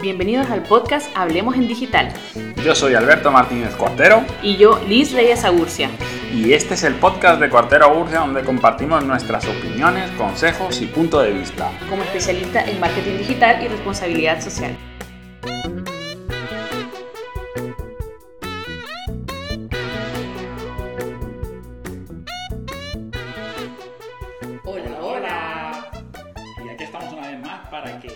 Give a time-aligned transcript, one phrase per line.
[0.00, 2.12] Bienvenidos al podcast Hablemos en Digital.
[2.64, 4.24] Yo soy Alberto Martínez Cuartero.
[4.42, 5.90] Y yo, Liz Reyes Agurcia.
[6.32, 11.20] Y este es el podcast de Cuartero Agurcia donde compartimos nuestras opiniones, consejos y punto
[11.20, 11.70] de vista.
[11.88, 14.76] Como especialista en marketing digital y responsabilidad social.
[27.80, 28.08] Para que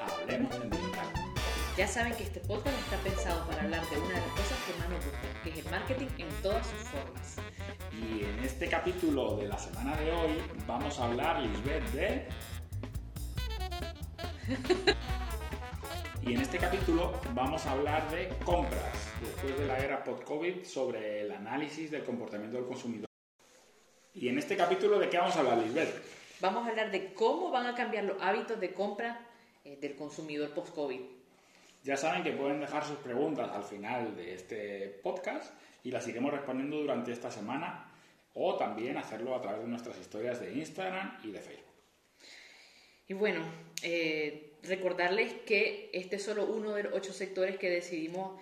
[0.00, 1.06] hablemos en digital.
[1.76, 4.78] Ya saben que este podcast está pensado para hablar de una de las cosas que
[4.78, 7.36] más nos gustan, que es el marketing en todas sus formas.
[7.92, 12.28] Y en este capítulo de la semana de hoy vamos a hablar, Lisbeth, de...
[16.22, 21.22] Y en este capítulo vamos a hablar de compras, después de la era post-COVID, sobre
[21.22, 23.06] el análisis del comportamiento del consumidor.
[24.12, 26.15] Y en este capítulo, ¿de qué vamos a hablar, Lisbeth?
[26.40, 29.18] Vamos a hablar de cómo van a cambiar los hábitos de compra
[29.64, 31.00] eh, del consumidor post-COVID.
[31.82, 35.52] Ya saben que pueden dejar sus preguntas al final de este podcast
[35.82, 37.90] y las iremos respondiendo durante esta semana
[38.34, 41.64] o también hacerlo a través de nuestras historias de Instagram y de Facebook.
[43.08, 43.40] Y bueno,
[43.82, 48.38] eh, recordarles que este es solo uno de los ocho sectores que decidimos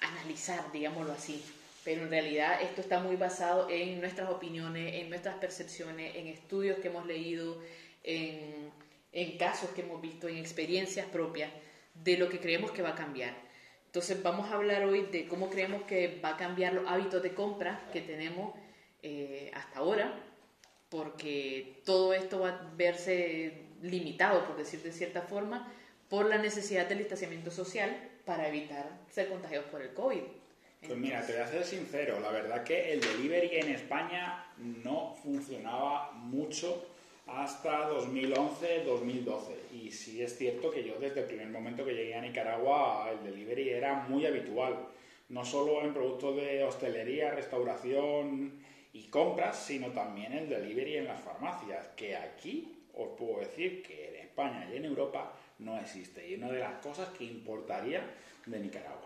[0.00, 1.44] analizar, digámoslo así.
[1.84, 6.78] Pero en realidad esto está muy basado en nuestras opiniones, en nuestras percepciones, en estudios
[6.78, 7.60] que hemos leído,
[8.02, 8.72] en,
[9.38, 11.50] casos que hemos visto, en experiencias propias
[11.94, 13.34] de lo que creemos que va a cambiar.
[13.86, 17.34] Entonces vamos a hablar hoy de cómo creemos que va a cambiar los hábitos de
[17.34, 18.54] compra que tenemos
[19.02, 20.18] eh, hasta ahora,
[20.88, 25.70] porque todo esto va a verse limitado, por decir de cierta forma,
[26.08, 30.22] por la necesidad del distanciamiento social para evitar ser contagiados por el COVID.
[30.86, 35.16] Pues mira, te voy a ser sincero, la verdad que el delivery en España no
[35.22, 36.86] funcionaba mucho
[37.26, 39.72] hasta 2011-2012.
[39.72, 43.24] Y sí es cierto que yo desde el primer momento que llegué a Nicaragua el
[43.24, 44.88] delivery era muy habitual.
[45.30, 48.52] No solo en productos de hostelería, restauración
[48.92, 54.10] y compras, sino también el delivery en las farmacias, que aquí os puedo decir que
[54.10, 56.28] en España y en Europa no existe.
[56.28, 58.02] Y es una de las cosas que importaría
[58.44, 59.03] de Nicaragua.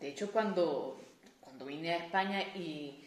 [0.00, 1.00] De hecho, cuando,
[1.40, 3.04] cuando vine a España y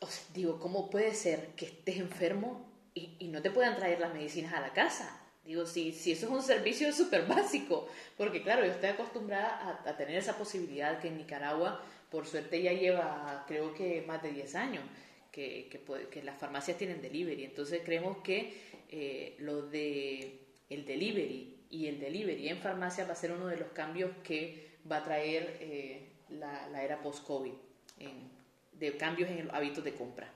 [0.00, 4.14] os digo, ¿cómo puede ser que estés enfermo y, y, no te puedan traer las
[4.14, 5.20] medicinas a la casa?
[5.44, 9.90] Digo, si, si eso es un servicio súper básico, porque claro, yo estoy acostumbrada a,
[9.90, 14.32] a, tener esa posibilidad que en Nicaragua, por suerte ya lleva, creo que más de
[14.32, 14.84] 10 años,
[15.30, 17.44] que, que, que las farmacias tienen delivery.
[17.44, 18.54] Entonces creemos que
[18.90, 23.56] eh, lo de el delivery y el delivery en farmacia va a ser uno de
[23.56, 27.52] los cambios que va a traer eh, la, la, era post-COVID,
[28.72, 30.32] de cambios en los hábitos de compra.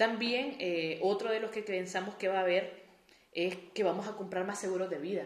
[0.00, 2.72] También eh, otro de los que pensamos que va a haber
[3.32, 5.24] es que vamos a comprar más seguros de vida.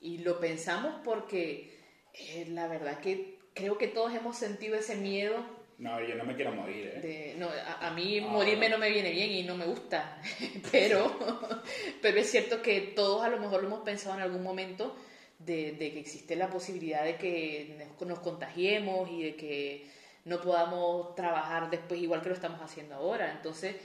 [0.00, 1.76] Y lo pensamos porque
[2.14, 5.34] eh, la verdad que creo que todos hemos sentido ese miedo.
[5.76, 6.92] No, yo no me quiero morir.
[6.94, 7.00] ¿eh?
[7.00, 10.18] De, no, a, a mí ah, morirme no me viene bien y no me gusta.
[10.72, 11.14] pero,
[12.00, 14.96] pero es cierto que todos a lo mejor lo hemos pensado en algún momento
[15.38, 19.90] de, que existe la posibilidad de que nos contagiemos y de que
[20.24, 23.32] no podamos trabajar después igual que lo estamos haciendo ahora.
[23.32, 23.76] Entonces,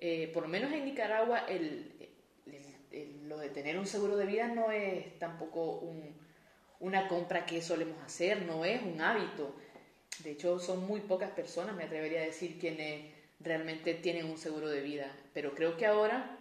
[0.00, 1.92] eh, por lo menos en Nicaragua, el,
[3.24, 6.14] lo de tener un seguro de vida no es tampoco un,
[6.80, 9.54] una compra que solemos hacer, no es un hábito.
[10.20, 14.68] De hecho, son muy pocas personas, me atrevería a decir, quienes realmente tienen un seguro
[14.68, 15.14] de vida.
[15.32, 16.38] Pero creo que ahora,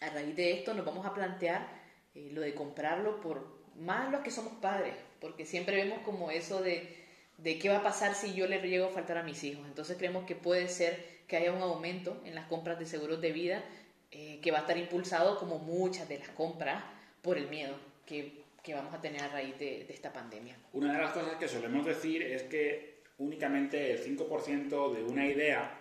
[0.00, 1.68] a raíz de esto, nos vamos a plantear
[2.14, 6.62] eh, lo de comprarlo por más los que somos padres, porque siempre vemos como eso
[6.62, 6.96] de,
[7.38, 9.66] de qué va a pasar si yo le llego a faltar a mis hijos.
[9.66, 13.32] Entonces creemos que puede ser que haya un aumento en las compras de seguros de
[13.32, 13.64] vida
[14.10, 16.84] eh, que va a estar impulsado como muchas de las compras
[17.22, 17.74] por el miedo
[18.06, 20.56] que, que vamos a tener a raíz de, esta pandemia.
[20.72, 25.80] Una de las cosas que solemos decir es que únicamente el 5% de una idea,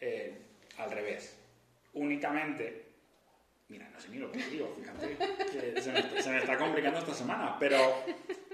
[0.00, 0.34] eh,
[0.76, 1.38] al revés,
[1.94, 2.89] únicamente,
[3.70, 7.14] mira, no sé ni lo que digo, fíjate, se, me, se me está complicando esta
[7.14, 7.78] semana, pero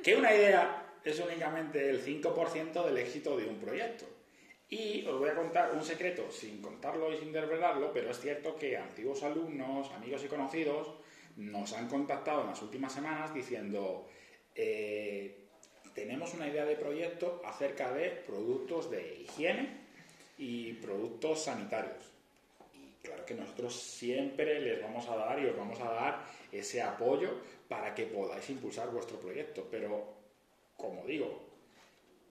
[0.02, 4.06] que una idea es únicamente el 5% del éxito de un proyecto.
[4.68, 8.56] Y os voy a contar un secreto, sin contarlo y sin desvelarlo, pero es cierto
[8.56, 10.88] que antiguos alumnos, amigos y conocidos
[11.36, 14.08] nos han contactado en las últimas semanas diciendo,
[14.54, 15.46] eh,
[15.94, 19.86] tenemos una idea de proyecto acerca de productos de higiene
[20.38, 22.15] y productos sanitarios.
[23.06, 27.40] Claro que nosotros siempre les vamos a dar y os vamos a dar ese apoyo
[27.68, 29.68] para que podáis impulsar vuestro proyecto.
[29.70, 30.12] Pero,
[30.76, 31.40] como digo,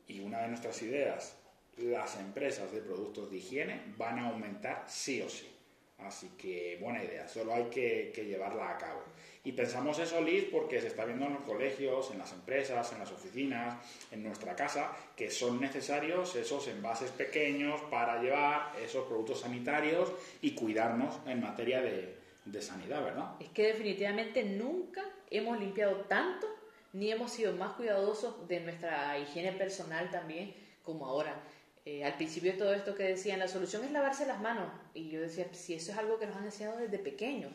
[0.07, 1.37] y una de nuestras ideas
[1.77, 5.54] las empresas de productos de higiene van a aumentar sí o sí.
[5.99, 9.01] Así que buena idea, solo hay que, llevarla a cabo.
[9.43, 12.99] Y pensamos eso, Liz, porque se está viendo en los colegios, en las empresas, en
[12.99, 13.77] las oficinas,
[14.11, 20.11] en nuestra casa, que son necesarios esos envases pequeños para llevar esos productos sanitarios
[20.41, 22.15] y cuidarnos en materia de,
[22.45, 23.35] de sanidad, ¿verdad?
[23.39, 26.47] Es que definitivamente nunca hemos limpiado tanto
[26.93, 31.41] ni hemos sido más cuidadosos de nuestra higiene personal también como ahora.
[31.85, 34.71] Eh, al principio todo esto que decían, la solución es lavarse las manos.
[34.93, 37.49] Y yo decía, si eso es algo que nos han enseñado desde pequeño.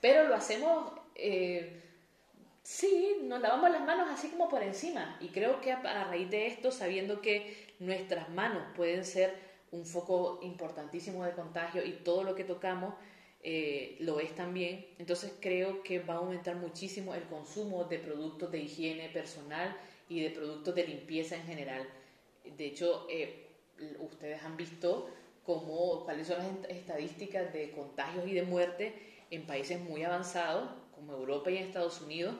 [0.00, 1.82] Pero lo hacemos, eh,
[2.62, 5.18] sí, nos lavamos las manos así como por encima.
[5.20, 9.34] Y creo que a, a raíz de esto, sabiendo que nuestras manos pueden ser
[9.70, 12.94] un foco importantísimo de contagio y todo lo que tocamos
[13.46, 18.50] eh, lo es también, entonces creo que va a aumentar muchísimo el consumo de productos
[18.50, 19.76] de higiene personal
[20.08, 21.86] y de productos de limpieza en general.
[22.56, 23.06] De hecho,
[23.98, 25.08] ustedes han visto
[25.44, 28.94] cómo, cuáles son las estadísticas de contagios y de muerte
[29.30, 32.34] en países muy avanzados, como Europa y Estados Unidos,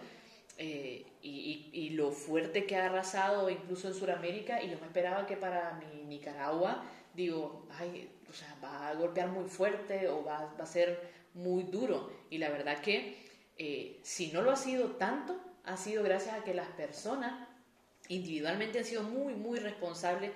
[0.57, 5.37] eh, y, lo fuerte que ha arrasado incluso en Sudamérica, y yo me esperaba que
[5.37, 6.85] para Nicaragua,
[7.15, 11.65] digo, ay, o sea, va a golpear muy fuerte o va, va a ser muy
[11.65, 12.11] duro.
[12.31, 13.17] Y la verdad que
[13.57, 17.49] eh, si no lo ha sido tanto, ha sido gracias a que las personas
[18.09, 20.33] individualmente han sido muy, muy responsables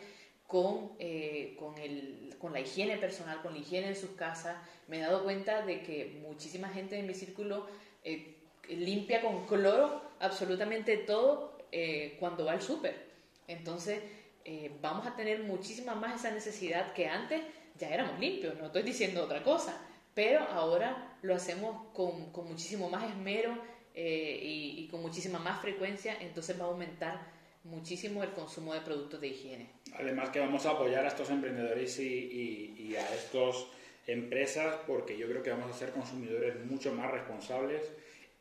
[0.49, 4.57] con, eh, con, el, con, la higiene personal, con la higiene en sus casas.
[4.89, 7.67] Me he dado cuenta de que muchísima gente en mi círculo
[8.03, 8.35] eh,
[8.71, 13.09] limpia con cloro absolutamente todo eh, cuando va al súper.
[13.47, 14.03] Entonces,
[14.81, 17.43] vamos a tener muchísima más esa necesidad que antes
[17.79, 19.79] ya éramos limpios, no estoy diciendo otra cosa,
[20.15, 23.59] pero ahora lo hacemos con, con muchísimo más esmero
[23.95, 27.38] y, y con muchísima más frecuencia, entonces va a aumentar
[27.69, 29.71] muchísimo el consumo de productos de higiene.
[29.95, 33.67] Además que vamos a apoyar a estos emprendedores y, a estas
[34.07, 37.83] empresas porque yo creo que vamos a ser consumidores mucho más responsables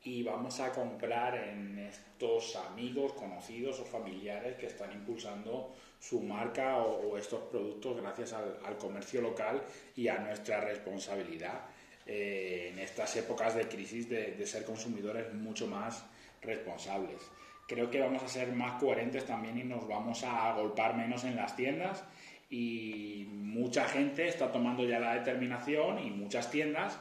[0.04, 6.78] y vamos a comprar en estos amigos, conocidos o familiares que están impulsando su marca
[6.78, 9.62] o, estos productos gracias al, comercio local
[9.96, 11.66] y a nuestra responsabilidad
[12.06, 16.06] eh, en estas épocas de crisis de ser consumidores mucho más
[16.42, 17.22] responsables
[17.68, 21.36] creo que vamos a ser más coherentes también y nos vamos a agolpar menos en
[21.36, 22.04] las tiendas
[22.50, 26.98] y mucha gente está tomando ya la determinación y muchas tiendas,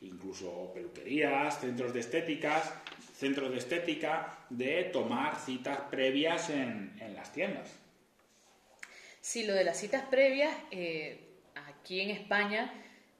[0.00, 2.72] incluso peluquerías, centros de estéticas,
[3.14, 7.70] centros de estética, de tomar citas previas en, las tiendas.
[9.20, 11.20] Sí, lo de las citas previas, eh,
[11.54, 12.72] aquí en España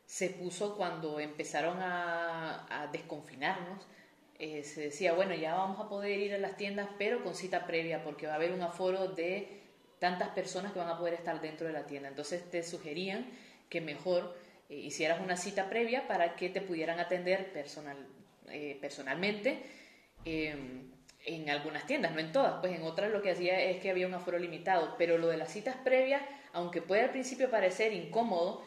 [0.06, 3.87] se puso cuando empezaron a desconfinarnos
[4.42, 7.66] eh, se decía, bueno, ya vamos a poder ir a las tiendas, pero con cita
[7.66, 9.60] previa, porque va a haber un aforo de
[9.98, 12.08] tantas personas que van a poder estar dentro de la tienda.
[12.08, 13.26] Entonces te sugerían
[13.69, 14.34] que mejor
[14.70, 17.98] eh, hicieras una cita previa para que te pudieran atender personal,
[18.48, 19.62] eh, personalmente
[20.25, 20.90] em,
[21.26, 24.06] en algunas tiendas, no en todas, pues en otras lo que hacía es que había
[24.06, 26.22] un aforo limitado, pero lo de las citas previas,
[26.54, 28.64] aunque puede al principio parecer incómodo,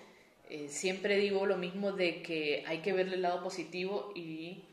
[0.68, 4.66] siempre digo lo mismo de que hay que verle el lado positivo y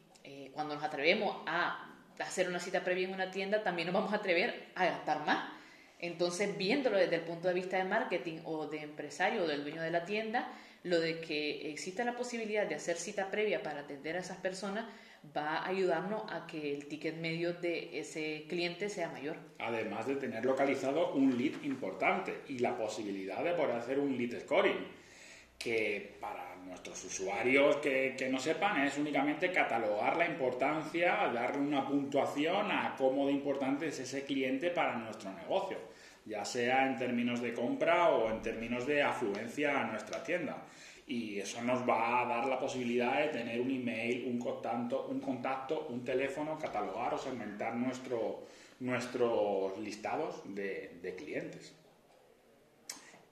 [0.52, 1.87] cuando nos atrevemos a
[2.19, 5.50] hacer una cita previa en una tienda, también nos vamos a atrever a gastar más.
[5.99, 9.82] Entonces, viéndolo desde el punto de vista de marketing o de empresario o del dueño
[9.82, 10.49] de la tienda,
[10.82, 14.87] lo de que exista la posibilidad de hacer cita previa para atender a esas personas
[15.37, 19.37] va a ayudarnos a que el ticket medio de ese cliente sea mayor.
[19.59, 24.40] Además de tener localizado un lead importante y la posibilidad de poder hacer un lead
[24.40, 24.87] scoring,
[25.59, 31.85] que para nuestros usuarios que, que, no sepan es únicamente catalogar la importancia, darle una
[31.85, 35.79] puntuación a cómo de importante es ese cliente para nuestro negocio,
[36.25, 40.62] ya sea en términos de compra o en términos de afluencia a nuestra tienda.
[41.09, 45.19] Y eso nos va a dar la posibilidad de tener un email, un contacto, un,
[45.19, 48.47] contacto, un teléfono, catalogar o segmentar nuestro,
[48.79, 51.75] nuestros listados de, de clientes.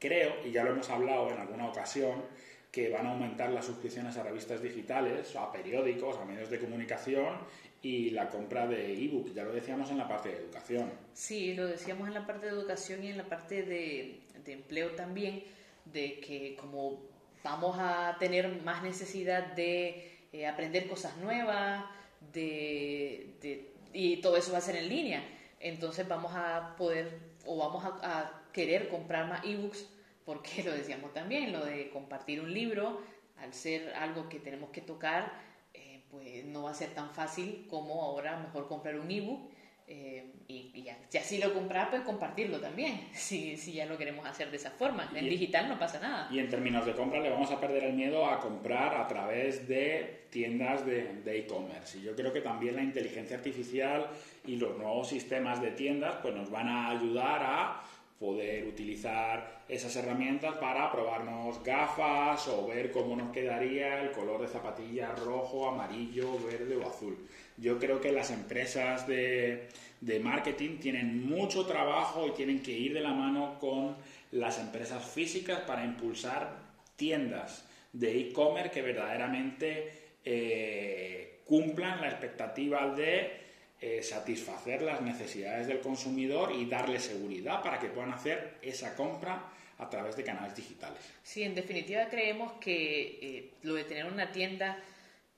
[0.00, 2.24] Creo, y ya lo hemos hablado en alguna ocasión,
[2.70, 7.38] que van a aumentar las suscripciones a revistas digitales, a periódicos, a medios de comunicación
[7.80, 9.32] y la compra de ebook.
[9.32, 10.90] Ya lo decíamos en la parte de educación.
[11.14, 15.44] Sí, lo decíamos en la parte de educación y en la parte de, empleo también,
[15.84, 17.02] de que como
[17.42, 21.84] vamos a tener más necesidad de eh, aprender cosas nuevas,
[22.32, 25.22] de, y todo eso va a ser en línea.
[25.60, 29.86] Entonces vamos a poder o vamos a, a querer comprar más ebooks
[30.28, 33.00] porque lo decíamos también, lo de compartir un libro,
[33.38, 35.32] al ser algo que tenemos que tocar,
[35.72, 39.50] eh, pues no va a ser tan fácil como ahora mejor comprar un ebook
[39.90, 44.50] Eh, y, ya, si lo compras, pues compartirlo también, si, si ya lo queremos hacer
[44.50, 45.10] de esa forma.
[45.14, 46.28] En digital no pasa nada.
[46.30, 49.66] Y en términos de compra, le vamos a perder el miedo a comprar a través
[49.66, 52.00] de tiendas de e-commerce.
[52.00, 54.10] y yo creo que también la inteligencia artificial
[54.44, 57.82] y los nuevos sistemas de tiendas pues nos van a ayudar a
[58.18, 64.48] poder utilizar esas herramientas para probarnos gafas o ver cómo nos quedaría el color de
[64.48, 67.16] zapatilla rojo, amarillo, verde o azul.
[67.56, 69.68] Yo creo que las empresas de,
[70.00, 73.96] de marketing tienen mucho trabajo y tienen que ir de la mano con
[74.32, 76.56] las empresas físicas para impulsar
[76.96, 79.92] tiendas de e-commerce que verdaderamente
[80.24, 83.47] eh, cumplan la expectativa de
[83.80, 89.52] eh, satisfacer las necesidades del consumidor y darle seguridad para que puedan hacer esa compra
[89.78, 90.98] a través de canales digitales.
[91.22, 94.82] Sí, en definitiva creemos que eh, lo de tener una tienda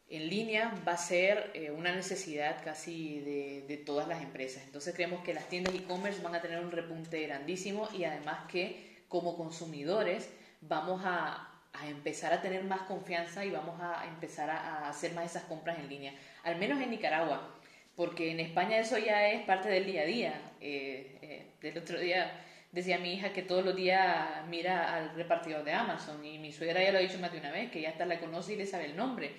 [0.08, 4.62] en línea va a ser eh, una necesidad casi de, todas las empresas.
[4.64, 9.04] Entonces creemos que las tiendas e-commerce van a tener un repunte grandísimo y además que
[9.08, 10.30] como consumidores
[10.62, 11.46] vamos a,
[11.86, 15.78] empezar a tener más confianza y vamos a empezar a, a hacer más esas compras
[15.78, 16.14] en línea.
[16.42, 17.59] Al menos en Nicaragua
[17.96, 20.52] porque en España eso ya es parte del día a día.
[20.60, 25.64] Eh, eh, el otro día decía mi hija que todos los días mira al repartidor
[25.64, 27.90] de Amazon y mi suegra ya lo ha dicho más de una vez, que ya
[27.90, 29.32] hasta la conoce y le sabe el nombre,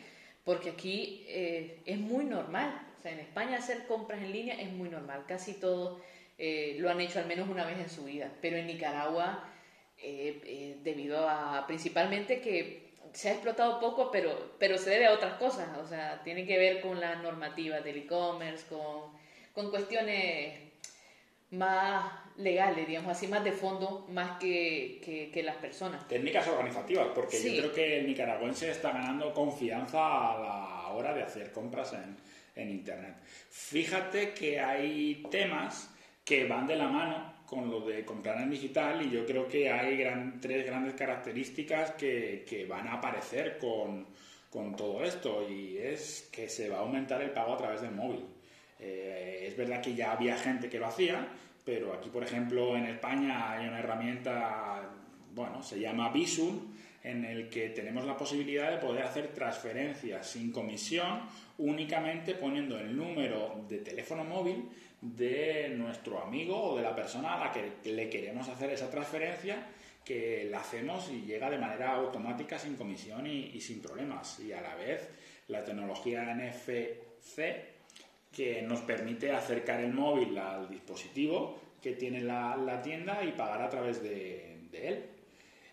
[0.43, 2.87] porque aquí eh, es muy normal.
[2.99, 6.01] O sea, en España hacer compras en línea es muy normal, casi todos
[6.77, 9.47] lo han hecho al menos una vez en su vida, pero en Nicaragua,
[9.97, 15.67] debido a principalmente que se ha explotado poco, pero, pero se debe a otras cosas,
[15.77, 19.11] o sea, tiene que ver con la normativa del e-commerce, con,
[19.53, 20.59] con cuestiones
[21.51, 26.07] más legales, digamos así, más de fondo, más que, que, las personas.
[26.07, 31.23] Técnicas organizativas, porque yo creo que el nicaragüense está ganando confianza a la hora de
[31.23, 32.15] hacer compras en,
[32.55, 33.15] en Internet.
[33.49, 39.05] Fíjate que hay temas que van de la mano con lo de comprar en digital
[39.05, 40.01] y yo creo que hay
[40.39, 44.07] tres grandes características que, van a aparecer con,
[44.49, 47.91] con, todo esto y es que se va a aumentar el pago a través del
[47.91, 48.23] móvil.
[48.79, 51.27] Eh, es verdad que ya había gente que lo hacía,
[51.65, 54.89] pero aquí, por ejemplo, en España hay una herramienta,
[55.35, 60.51] bueno, se llama Visum, en el que tenemos la posibilidad de poder hacer transferencias sin
[60.51, 61.21] comisión
[61.57, 64.69] únicamente poniendo el número de teléfono móvil
[65.01, 69.65] de nuestro amigo o de la persona a la que le queremos hacer esa transferencia
[70.05, 74.39] que la hacemos y llega de manera automática sin comisión y, sin problemas.
[74.39, 75.07] Y a la vez
[75.47, 76.69] la tecnología NFC
[78.31, 83.69] que nos permite acercar el móvil al dispositivo que tiene la, tienda y pagar a
[83.69, 85.05] través de, él.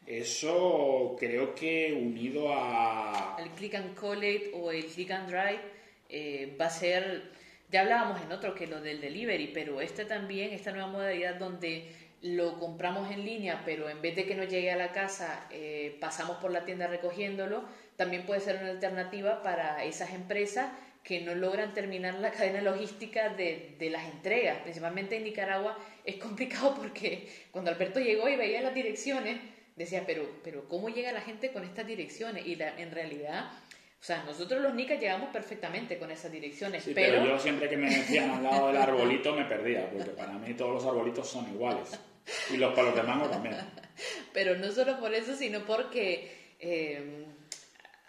[0.08, 3.36] Eso creo que unido a...
[3.38, 5.60] El click and collect o el click and drive
[6.08, 7.30] eh, va a ser
[7.70, 11.84] ya hablábamos en otro que lo del delivery, pero este también, esta nueva modalidad donde
[12.22, 15.96] lo compramos en línea, pero en vez de que nos llegue a la casa, eh,
[16.00, 17.64] pasamos por la tienda recogiéndolo,
[17.96, 20.72] también puede ser una alternativa para esas empresas
[21.04, 24.60] que no logran terminar la cadena logística de, de, las entregas.
[24.62, 29.38] Principalmente en Nicaragua es complicado porque cuando Alberto llegó y veía las direcciones,
[29.78, 32.47] decía, pero, pero ¿cómo llega la gente con estas direcciones?
[32.47, 33.50] Y en realidad
[34.00, 37.25] o sea, nosotros los nicas llegamos perfectamente con esas direcciones, pero...
[37.25, 40.75] yo siempre que me decían al lado del arbolito me perdía, porque para mí todos
[40.75, 41.99] los arbolitos son iguales.
[42.50, 43.56] Y los palos de mango también.
[44.32, 46.54] Pero no solo por eso, sino porque...
[46.61, 47.25] Eh,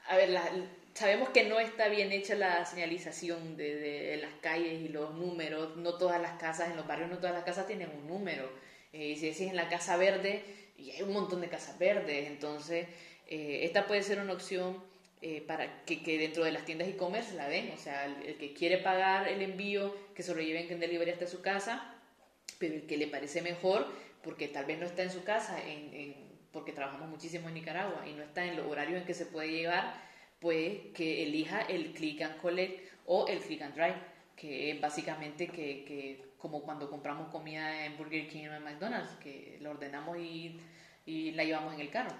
[0.10, 0.38] a ver,
[0.94, 5.78] sabemos que no está bien hecha la señalización de, las calles y los números.
[5.78, 8.52] No todas las casas, en los barrios no todas las casas tienen un número.
[8.92, 10.44] Eh, si decís en la casa verde,
[10.80, 12.88] y hay un montón de casas verdes, entonces
[13.28, 14.82] eh, esta puede ser una opción
[15.22, 17.72] eh, para que, dentro de las tiendas e-commerce la den.
[17.72, 21.28] O sea, el, que quiere pagar el envío, que se lo lleven en delivery hasta
[21.28, 21.96] su casa,
[22.58, 23.88] pero el que le parece mejor,
[24.24, 26.16] porque tal vez no está en su casa, en,
[26.52, 29.52] porque trabajamos muchísimo en Nicaragua y no está en los horarios en que se puede
[29.52, 30.02] llevar,
[30.40, 33.96] pues que elija el click and collect o el click and drive,
[34.36, 39.58] que es básicamente que como cuando compramos comida en Burger King o en McDonald's, que
[39.62, 40.60] la ordenamos y,
[41.06, 42.16] y la llevamos en el carro.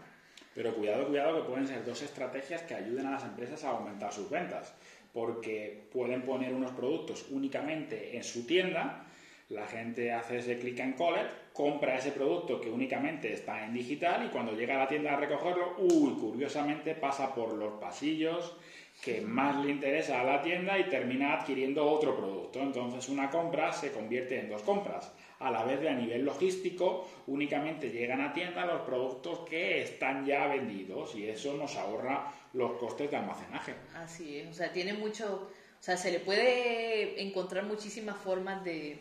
[0.54, 4.12] Pero cuidado, cuidado, que pueden ser dos estrategias que ayuden a las empresas a aumentar
[4.12, 4.74] sus ventas,
[5.14, 9.06] porque pueden poner unos productos únicamente en su tienda,
[9.50, 14.26] la gente hace ese click and collect, compra ese producto que únicamente está en digital
[14.26, 18.56] y cuando llega a la tienda a recogerlo, uy, curiosamente pasa por los pasillos
[19.02, 22.62] que más le interesa a la tienda y termina adquiriendo otro producto.
[22.62, 27.10] Entonces una compra se convierte en dos compras a la vez de a nivel logístico
[27.28, 32.74] únicamente llegan a tienda los productos que están ya vendidos y eso nos ahorra los
[32.74, 33.74] costes de almacenaje.
[33.96, 39.00] Así es, o sea, tiene mucho, O sea, se le puede encontrar muchísimas formas de,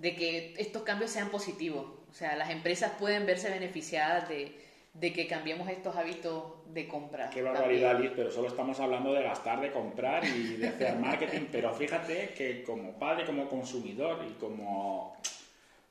[0.00, 1.86] de que estos cambios sean positivos.
[2.10, 4.58] O sea, las empresas pueden verse beneficiadas de,
[5.00, 7.28] de que cambiemos estos hábitos de compra.
[7.30, 11.46] Qué barbaridad, Liz, pero solo estamos hablando de gastar, de comprar y de hacer marketing.
[11.52, 15.16] pero fíjate que como padre, como consumidor y como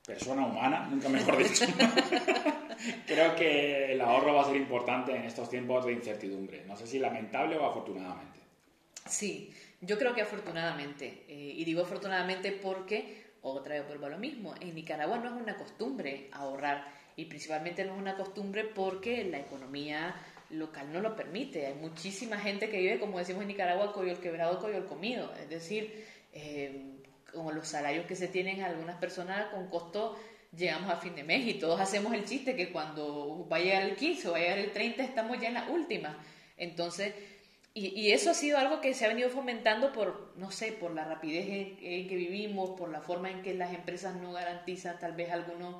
[0.04, 1.66] persona humana, nunca mejor dicho,
[3.06, 6.64] creo que el ahorro va a ser importante en estos tiempos de incertidumbre.
[6.66, 8.40] No sé si lamentable o afortunadamente.
[9.06, 11.24] Sí, yo creo que afortunadamente.
[11.28, 15.40] Eh, y digo afortunadamente porque, otra vez vuelvo a lo mismo, en Nicaragua no es
[15.40, 20.14] una costumbre ahorrar y principalmente no es una costumbre porque la economía
[20.50, 21.66] local no lo permite.
[21.66, 25.32] Hay muchísima gente que vive, como decimos en Nicaragua, el quebrado, el comido.
[25.40, 27.00] Es decir, eh,
[27.32, 30.18] como los salarios que se tienen algunas personas con costo,
[30.54, 33.82] llegamos a fin de mes y todos hacemos el chiste que cuando va a llegar
[33.82, 36.18] el 15 o va el 30 estamos ya en la última.
[36.56, 37.14] Entonces,
[37.74, 41.04] y, eso ha sido algo que se ha venido fomentando por, no sé, por la
[41.04, 45.12] rapidez en, en que vivimos, por la forma en que las empresas no garantizan tal
[45.12, 45.76] vez algunos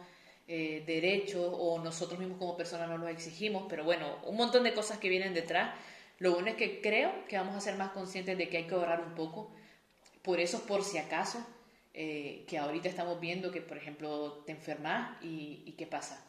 [0.48, 4.74] eh, derechos o nosotros mismos como personas no los exigimos, pero bueno, un montón de
[4.74, 5.74] cosas que vienen detrás.
[6.18, 8.74] Lo bueno es que creo que vamos a ser más conscientes de que hay que
[8.74, 9.50] ahorrar un poco,
[10.22, 11.44] por eso por si acaso,
[11.94, 16.24] eh, que ahorita estamos viendo que, por ejemplo, te enfermas y, ¿qué pasa?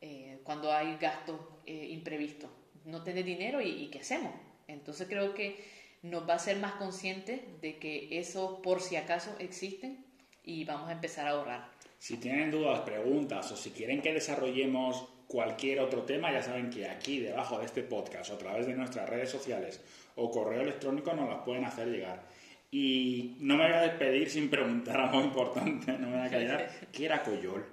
[0.00, 2.50] Eh, cuando hay gastos imprevistos,
[2.84, 4.32] no tenés dinero y, ¿qué hacemos?
[4.66, 5.64] Entonces creo que
[6.02, 10.04] nos va a ser más conscientes de que eso por si acaso existen
[10.42, 11.79] y vamos a empezar a ahorrar.
[12.00, 16.88] Si tienen dudas, preguntas o si quieren que desarrollemos cualquier otro tema, ya saben que
[16.88, 19.82] aquí debajo de este podcast o a través de nuestras redes sociales
[20.16, 22.26] o correo electrónico nos las pueden hacer llegar.
[22.70, 26.70] Y no me voy a despedir sin preguntar algo importante, no me voy a callar.
[26.90, 27.66] ¿Qué era Coyol?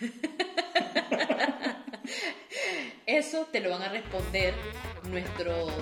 [3.06, 4.52] Eso te lo van a responder
[5.08, 5.72] nuestros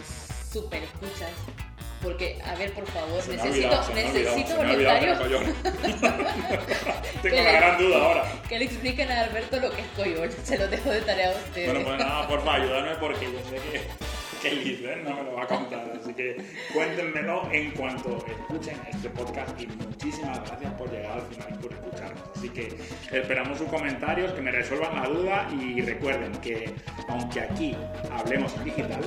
[0.52, 1.32] super escuchas
[2.02, 5.18] porque, a ver, por favor, necesito, necesito voluntarios.
[7.22, 8.24] Tengo una gran duda ahora.
[8.48, 10.30] Que le expliquen a Alberto lo que es coyol.
[10.42, 11.72] Se lo dejo de tarea a ustedes.
[11.72, 13.82] Bueno, pues nada, porfa, ayúdame porque yo sé que,
[14.42, 15.92] que Liz no me lo va a contar.
[16.00, 16.42] Así que
[16.72, 21.72] cuéntenmelo en cuanto escuchen este podcast y muchísimas gracias por llegar al final y por
[21.72, 22.22] escucharnos.
[22.34, 22.74] Así que
[23.12, 26.72] esperamos sus comentarios, que me resuelvan la duda y recuerden que
[27.08, 27.76] aunque aquí
[28.10, 29.00] hablemos en digital,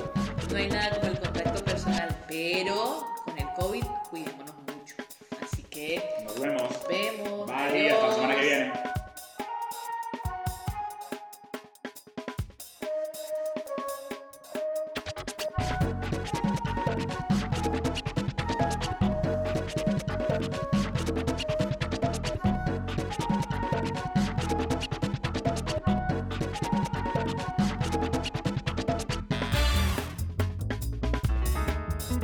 [0.50, 1.18] no hay nada como el
[2.34, 3.84] pero con el COVID